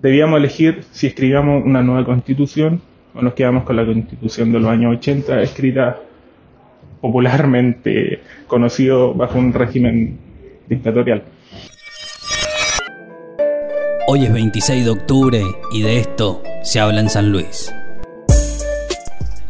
[0.00, 2.80] debíamos elegir si escribíamos una nueva constitución
[3.14, 5.98] o nos quedamos con la constitución de los años 80 escrita
[7.00, 10.18] popularmente conocido bajo un régimen
[10.68, 11.22] dictatorial.
[14.06, 15.42] Hoy es 26 de octubre
[15.72, 17.72] y de esto se habla en San Luis.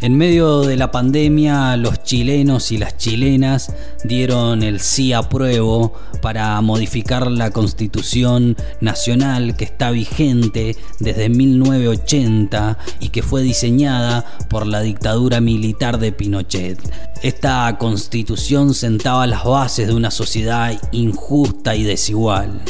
[0.02, 3.70] En medio de la pandemia, los chilenos y las chilenas
[4.02, 5.92] dieron el sí apruebo
[6.22, 14.66] para modificar la constitución nacional que está vigente desde 1980 y que fue diseñada por
[14.66, 16.78] la dictadura militar de Pinochet.
[17.22, 22.62] Esta constitución sentaba las bases de una sociedad injusta y desigual.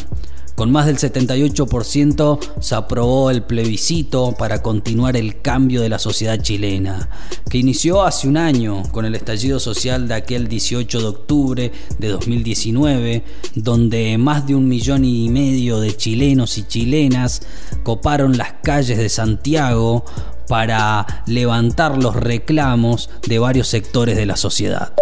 [0.60, 6.38] Con más del 78% se aprobó el plebiscito para continuar el cambio de la sociedad
[6.38, 7.08] chilena,
[7.48, 12.08] que inició hace un año con el estallido social de aquel 18 de octubre de
[12.08, 13.22] 2019,
[13.54, 17.40] donde más de un millón y medio de chilenos y chilenas
[17.82, 20.04] coparon las calles de Santiago
[20.46, 24.92] para levantar los reclamos de varios sectores de la sociedad.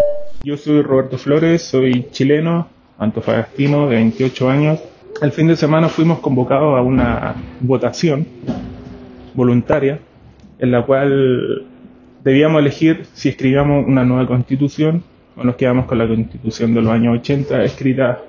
[0.44, 4.78] Yo soy Roberto Flores, soy chileno, antofagastino de 28 años
[5.20, 8.26] el fin de semana fuimos convocados a una votación
[9.34, 9.98] voluntaria
[10.58, 11.66] en la cual
[12.24, 15.02] debíamos elegir si escribíamos una nueva constitución
[15.36, 18.20] o nos quedamos con la constitución de los años 80 escrita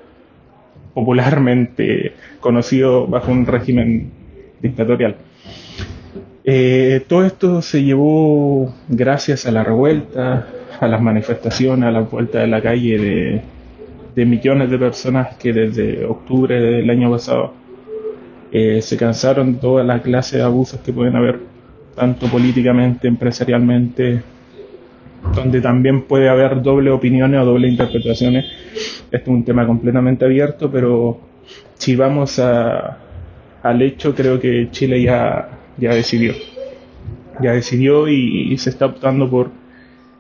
[0.94, 4.12] popularmente conocido bajo un régimen
[4.62, 5.16] dictatorial.
[6.44, 10.48] Eh, todo esto se llevó gracias a la revuelta,
[10.80, 13.42] a las manifestaciones, a la vuelta de la calle de,
[14.16, 17.54] de millones de personas que desde octubre del año pasado
[18.52, 21.40] eh, se cansaron de toda la clase de abusos que pueden haber,
[21.96, 24.22] tanto políticamente, empresarialmente,
[25.36, 28.46] donde también puede haber doble opiniones o doble interpretaciones.
[29.12, 31.20] Este es un tema completamente abierto, pero
[31.76, 32.98] si vamos a,
[33.62, 36.34] al hecho, creo que Chile ya, ya decidió.
[37.42, 39.52] Ya decidió y se está optando por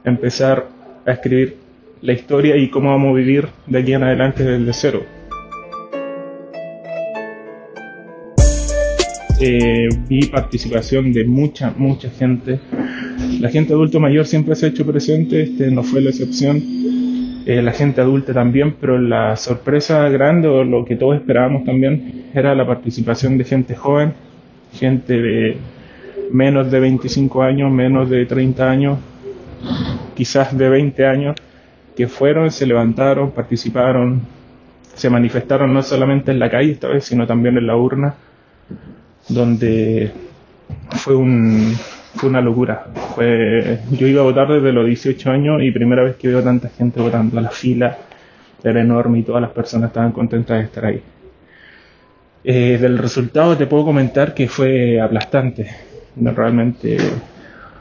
[0.04, 0.67] empezar
[1.06, 1.58] a escribir
[2.02, 5.04] la historia y cómo vamos a vivir de aquí en adelante desde cero.
[9.42, 12.60] Eh, vi participación de mucha, mucha gente.
[13.39, 16.61] La gente adulto mayor siempre se ha hecho presente, este no fue la excepción.
[17.45, 22.26] Eh, la gente adulta también, pero la sorpresa grande o lo que todos esperábamos también
[22.33, 24.14] era la participación de gente joven,
[24.73, 25.58] gente de
[26.31, 28.99] menos de 25 años, menos de 30 años,
[30.16, 31.36] quizás de 20 años,
[31.99, 34.21] que fueron, se levantaron, participaron,
[34.95, 38.15] se manifestaron no solamente en la calle esta vez, sino también en la urna,
[39.27, 40.10] donde
[40.92, 41.76] fue, un,
[42.15, 42.86] fue una locura.
[43.15, 46.70] Fue, yo iba a votar desde los 18 años y primera vez que veo tanta
[46.70, 47.42] gente votando.
[47.42, 47.98] La fila
[48.64, 51.04] era enorme y todas las personas estaban contentas de estar ahí.
[52.45, 55.70] Eh, del resultado te puedo comentar que fue aplastante.
[56.16, 56.98] realmente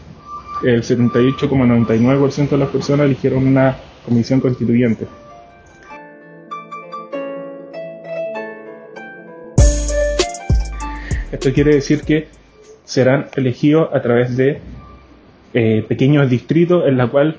[0.64, 3.76] el 78,99% de las personas eligieron una
[4.06, 5.08] comisión constituyente.
[11.32, 12.28] Esto quiere decir que
[12.86, 14.60] serán elegidos a través de
[15.54, 17.38] eh, pequeños distritos en la cual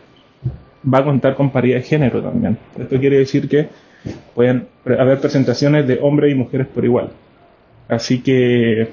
[0.93, 2.59] va a contar con paridad de género también.
[2.79, 3.69] Esto quiere decir que
[4.35, 7.11] pueden haber presentaciones de hombres y mujeres por igual.
[7.89, 8.89] Así que,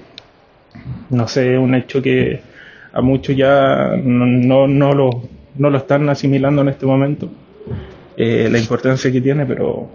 [1.09, 2.41] no sé, un hecho que
[2.94, 5.09] a muchos ya no, no, lo,
[5.57, 7.29] no lo están asimilando en este momento,
[8.16, 9.89] eh, la importancia que tiene, pero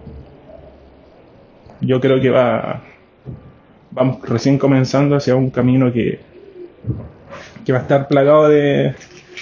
[1.80, 2.82] yo creo que va,
[3.90, 6.20] vamos recién comenzando hacia un camino que,
[7.64, 8.94] que va a estar plagado de,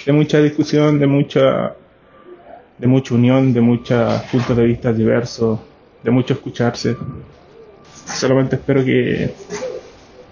[0.07, 1.75] mucha discusión, de mucha,
[2.77, 5.59] de mucha unión, de muchos puntos de vista diversos,
[6.03, 6.95] de mucho escucharse.
[8.05, 9.33] Solamente espero que,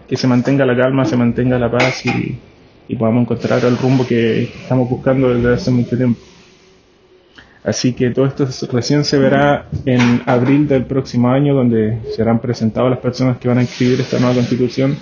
[0.07, 2.39] que se mantenga la calma, se mantenga la paz y,
[2.87, 6.19] y podamos encontrar el rumbo que estamos buscando desde hace mucho tiempo.
[7.67, 12.89] Así que todo esto recién se verá en abril del próximo año, donde serán presentadas
[12.89, 14.97] las personas que van a escribir esta nueva constitución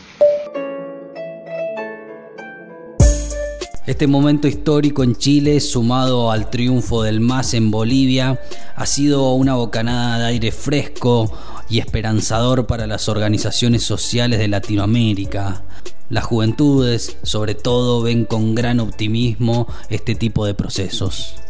[3.85, 8.41] Este momento histórico en Chile, sumado al triunfo del MAS en Bolivia,
[8.75, 11.31] ha sido una bocanada de aire fresco
[11.69, 15.61] y esperanzador para las organizaciones sociales de Latinoamérica.
[16.09, 21.44] Las juventudes, sobre todo, ven con gran optimismo este tipo de procesos.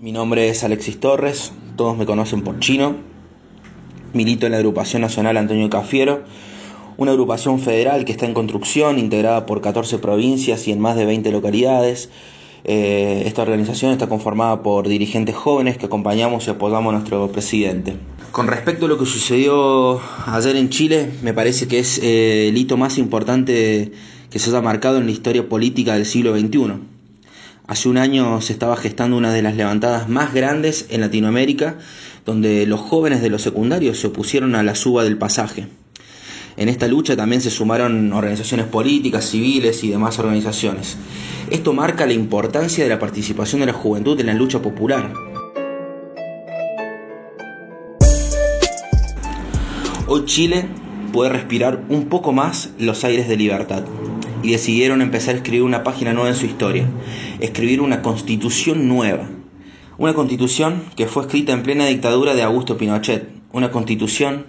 [0.00, 2.94] Mi nombre es Alexis Torres, todos me conocen por chino.
[4.12, 6.22] milito en la agrupación nacional Antonio Cafiero,
[6.96, 11.04] una agrupación federal que está en construcción, integrada por 14 provincias y en más de
[11.04, 12.10] 20 localidades.
[12.62, 17.96] Eh, esta organización está conformada por dirigentes jóvenes que acompañamos y apoyamos a nuestro presidente.
[18.30, 22.56] Con respecto a lo que sucedió ayer en Chile, me parece que es eh, el
[22.56, 23.90] hito más importante
[24.30, 26.97] que se haya marcado en la historia política del siglo XXI.
[27.68, 31.76] Hace un año se estaba gestando una de las levantadas más grandes en Latinoamérica,
[32.24, 35.66] donde los jóvenes de los secundarios se opusieron a la suba del pasaje.
[36.56, 40.96] En esta lucha también se sumaron organizaciones políticas, civiles y demás organizaciones.
[41.50, 45.12] Esto marca la importancia de la participación de la juventud en la lucha popular.
[50.06, 50.64] Hoy Chile
[51.12, 53.84] puede respirar un poco más los aires de libertad
[54.42, 56.86] y decidieron empezar a escribir una página nueva en su historia,
[57.40, 59.28] escribir una constitución nueva.
[59.98, 64.46] Una constitución que fue escrita en plena dictadura de Augusto Pinochet, una constitución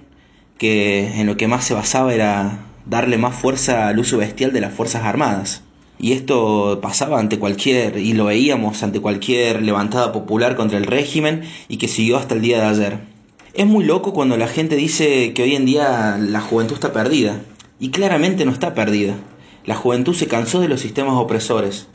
[0.57, 4.61] que en lo que más se basaba era darle más fuerza al uso bestial de
[4.61, 5.63] las Fuerzas Armadas.
[5.97, 11.41] Y esto pasaba ante cualquier, y lo veíamos ante cualquier levantada popular contra el régimen
[11.67, 12.99] y que siguió hasta el día de ayer.
[13.53, 17.41] Es muy loco cuando la gente dice que hoy en día la juventud está perdida.
[17.79, 19.15] Y claramente no está perdida.
[19.65, 21.87] La juventud se cansó de los sistemas opresores.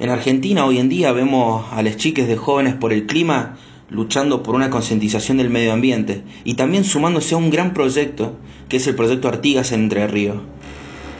[0.00, 3.56] En Argentina hoy en día vemos a las chiques de jóvenes por el clima
[3.90, 8.36] luchando por una concientización del medio ambiente y también sumándose a un gran proyecto
[8.68, 10.38] que es el proyecto Artigas en Entre Ríos.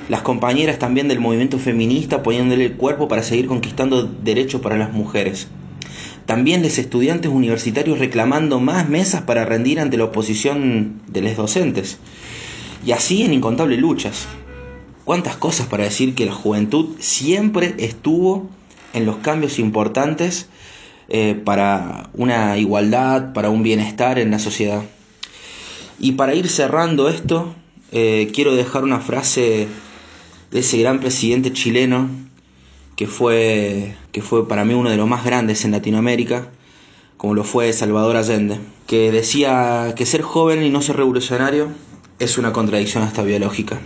[0.08, 4.92] Las compañeras también del movimiento feminista poniéndole el cuerpo para seguir conquistando derechos para las
[4.92, 5.48] mujeres.
[6.26, 11.98] También los estudiantes universitarios reclamando más mesas para rendir ante la oposición de los docentes.
[12.84, 14.26] Y así en incontables luchas.
[15.04, 18.48] Cuántas cosas para decir que la juventud siempre estuvo
[18.94, 20.48] en los cambios importantes
[21.08, 24.82] eh, para una igualdad, para un bienestar en la sociedad.
[25.98, 27.54] Y para ir cerrando esto,
[27.92, 29.68] eh, quiero dejar una frase
[30.50, 32.08] de ese gran presidente chileno
[32.96, 36.48] que fue, que fue para mí uno de los más grandes en Latinoamérica,
[37.18, 41.68] como lo fue Salvador Allende, que decía que ser joven y no ser revolucionario
[42.18, 43.80] es una contradicción hasta biológica.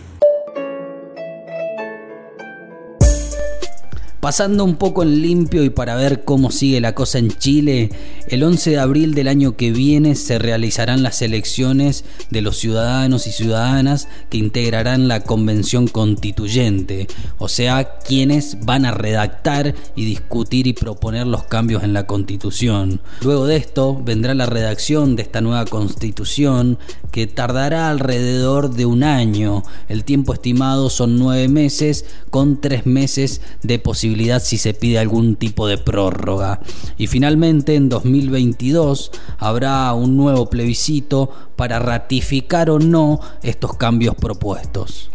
[4.20, 7.90] Pasando un poco en limpio y para ver cómo sigue la cosa en Chile,
[8.26, 13.28] el 11 de abril del año que viene se realizarán las elecciones de los ciudadanos
[13.28, 17.06] y ciudadanas que integrarán la convención constituyente,
[17.38, 23.00] o sea, quienes van a redactar y discutir y proponer los cambios en la constitución.
[23.20, 26.80] Luego de esto vendrá la redacción de esta nueva constitución
[27.12, 29.62] que tardará alrededor de un año.
[29.88, 34.07] El tiempo estimado son nueve meses con tres meses de posibilidad
[34.40, 36.60] si se pide algún tipo de prórroga.
[36.96, 45.10] Y finalmente en 2022 habrá un nuevo plebiscito para ratificar o no estos cambios propuestos.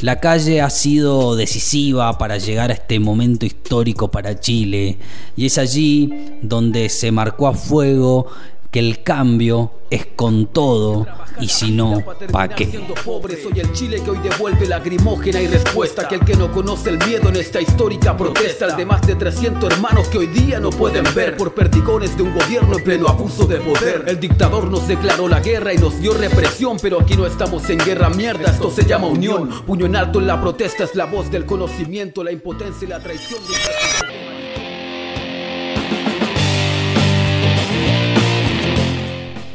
[0.00, 4.98] La calle ha sido decisiva para llegar a este momento histórico para Chile
[5.36, 8.28] y es allí donde se marcó a fuego
[8.70, 11.06] que el cambio es con todo
[11.40, 12.80] y si no, ¿pa' qué?
[13.04, 16.90] pobre, soy el Chile que hoy devuelve lagrimógena y respuesta que el que no conoce
[16.90, 18.66] el miedo en esta histórica protesta.
[18.66, 22.24] El de más de 300 hermanos que hoy día no pueden ver por perdigones de
[22.24, 24.04] un gobierno en pleno abuso de poder.
[24.08, 27.78] El dictador nos declaró la guerra y nos dio represión pero aquí no estamos en
[27.78, 29.48] guerra mierda esto se llama unión.
[29.64, 33.00] Puño en alto en la protesta es la voz del conocimiento la impotencia y la
[33.00, 34.27] traición de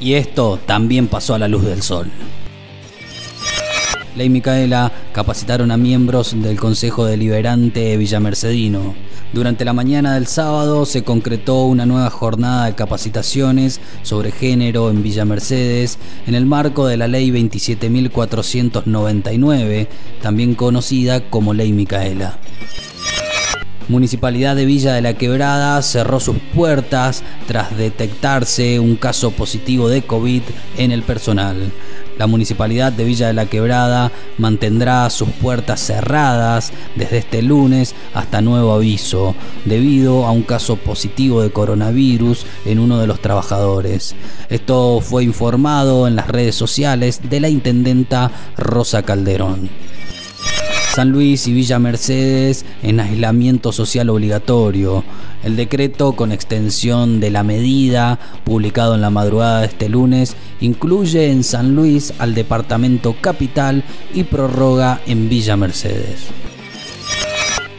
[0.03, 2.11] Y esto también pasó a la luz del sol.
[4.17, 8.95] Ley Micaela capacitaron a miembros del Consejo Deliberante Villamercedino.
[9.31, 15.03] Durante la mañana del sábado se concretó una nueva jornada de capacitaciones sobre género en
[15.03, 19.87] Villa Mercedes en el marco de la Ley 27.499,
[20.21, 22.39] también conocida como Ley Micaela.
[23.89, 30.03] Municipalidad de Villa de la Quebrada cerró sus puertas tras detectarse un caso positivo de
[30.03, 30.41] COVID
[30.77, 31.71] en el personal.
[32.17, 38.39] La Municipalidad de Villa de la Quebrada mantendrá sus puertas cerradas desde este lunes hasta
[38.39, 39.35] nuevo aviso,
[39.65, 44.15] debido a un caso positivo de coronavirus en uno de los trabajadores.
[44.49, 49.69] Esto fue informado en las redes sociales de la intendenta Rosa Calderón.
[50.93, 55.03] San Luis y Villa Mercedes en aislamiento social obligatorio.
[55.43, 61.31] El decreto con extensión de la medida, publicado en la madrugada de este lunes, incluye
[61.31, 63.83] en San Luis al departamento capital
[64.13, 66.27] y prorroga en Villa Mercedes.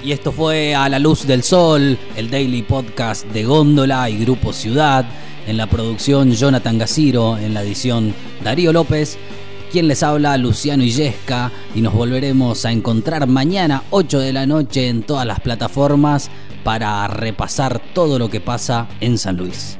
[0.02, 4.52] Y esto fue A la Luz del Sol, el daily podcast de Góndola y Grupo
[4.52, 5.06] Ciudad
[5.46, 9.18] En la producción Jonathan Gaciro, en la edición Darío López.
[9.74, 14.86] Quien les habla, Luciano Illesca, y nos volveremos a encontrar mañana 8 de la noche
[14.86, 16.30] en todas las plataformas
[16.62, 19.76] para repasar todo lo que pasa en San Luis.